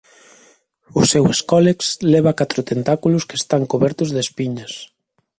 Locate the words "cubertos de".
3.71-4.19